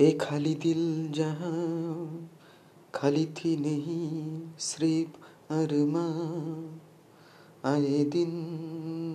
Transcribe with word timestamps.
हे 0.00 0.12
खाली 0.12 0.54
दिल 0.54 1.12
जहाँ 1.12 2.30
खाली 2.94 3.26
थी 3.26 3.56
नहीं 3.56 4.42
सिर्फ़ 4.58 5.16
अरमा। 5.52 6.04
आए 7.70 8.04
दिन 8.04 8.30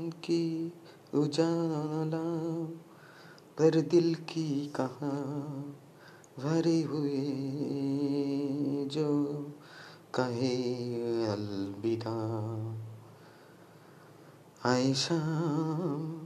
की 0.10 0.74
उजाला 1.14 2.24
पर 3.58 3.82
दिल 3.82 4.16
की 4.16 4.74
कहाँ 4.76 5.80
भरे 6.40 6.82
हुए 6.82 7.26
जो 8.86 9.36
कहे 10.16 10.84
अलविदा। 11.26 12.18
आए 14.66 14.94
शाम 14.94 16.22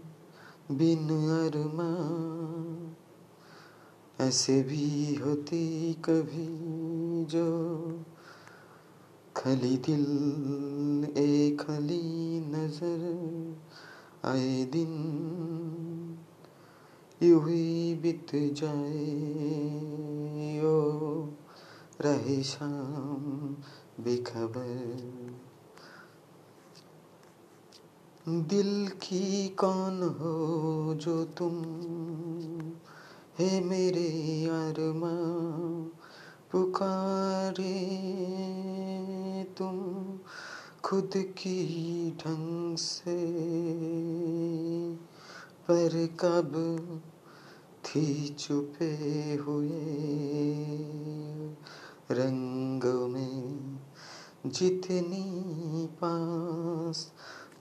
बिन 0.78 1.10
अरमा 1.48 1.99
ऐसे 4.30 4.62
भी 4.62 5.16
होती 5.16 5.94
कभी 5.94 6.48
जो 7.26 7.46
खली 9.38 9.78
दिल 9.78 10.04
ए 11.18 11.58
खली 11.60 12.40
नज़र 12.40 13.58
आए 14.26 14.66
दिन 14.66 14.92
यूँ 17.24 17.42
ही 17.50 17.96
बीत 17.96 18.28
जाए। 18.36 19.08
ओ, 20.60 21.28
रहे 22.02 22.44
शाम 22.44 23.56
बेखबर। 24.04 24.70
दिल 28.30 28.88
की 28.88 29.50
कौन 29.50 30.04
हो 30.20 30.36
जो 30.96 31.26
तुम 31.26 31.56
हे 33.40 33.60
मेरे 33.60 34.46
अरमा, 34.46 35.18
पुकारे 36.52 37.86
तुम 39.44 40.06
खुद 40.84 41.12
की 41.16 42.12
ढंग 42.12 42.78
से। 42.78 43.32
पर 45.52 46.08
कब 46.20 46.54
थी 47.86 48.30
चुपे 48.30 48.96
हुए 49.48 49.96
रंग 52.12 52.84
में, 53.10 53.80
जितनी 54.46 55.32
पास 55.86 57.14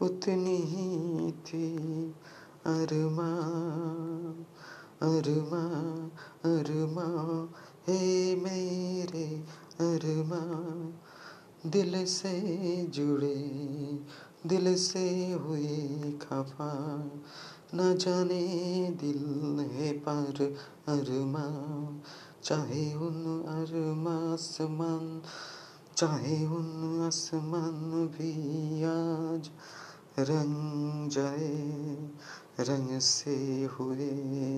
उतनी 0.03 0.56
ही 0.56 1.33
थी 1.33 1.77
अरमा। 2.66 3.97
अरमा 5.02 5.62
अरमा, 6.44 7.06
हे 7.86 8.36
मेरे 8.36 9.44
अरमा, 9.80 10.41
दिल 11.70 12.06
से 12.06 12.86
जुड़े, 12.86 13.34
दिल 14.46 14.74
से 14.74 15.32
हुए 15.32 16.12
खफा, 16.12 17.02
न 17.74 17.94
जाने 17.94 18.96
दिल 19.00 19.58
है 19.70 19.92
पर 19.92 20.56
अरमा, 20.88 21.46
चाहे 22.44 22.94
उन 22.94 23.44
अरमा 23.48 24.32
आसमान, 24.32 25.22
चाहे 25.96 26.46
उन 26.46 27.02
आसमान 27.06 28.06
भी 28.06 28.84
आज 28.84 29.50
रंग 30.20 31.11
जाए 31.11 31.69
रंग 32.61 32.98
से 32.98 33.64
हुए 33.64 34.11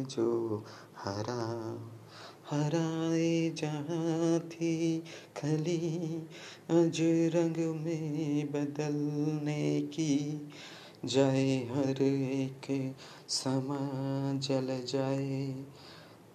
जो 0.05 0.64
हरा, 0.98 1.42
हराए 2.50 3.50
जहाँ 3.50 4.41
थी 4.41 4.98
खली 5.36 6.07
अज 6.70 6.98
रंग 7.35 7.57
में 7.85 8.46
बदलने 8.46 9.80
की 9.80 10.48
जाए 11.05 11.57
हर 11.58 12.02
एक 12.02 12.95
समा 13.29 13.79
जल 14.39 14.85
जाए, 14.86 15.64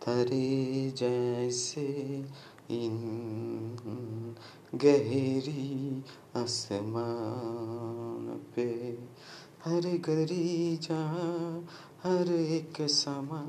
तरे 0.05 0.93
जैसे 0.97 1.85
इन 2.69 4.35
गहरी 4.75 6.03
आसमान 6.35 8.41
पे। 8.55 8.99
हर 9.65 9.81
गरी 9.81 10.77
जहाँ 10.77 11.67
हर 12.03 12.31
एक 12.31 12.81
समा 12.81 13.41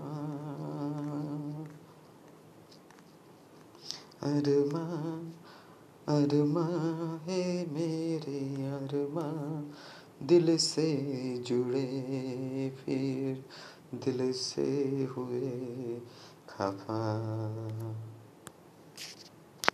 अरमा 4.23 5.23
अरमा 6.09 7.19
है 7.23 7.71
मेरे 7.71 8.65
अरमा 8.65 9.63
दिल 10.27 10.57
से 10.57 11.39
जुड़े 11.39 12.77
फिर 12.85 13.45
दिल 13.95 14.33
से 14.33 15.09
हुए 15.17 16.01
खफा। 16.49 17.23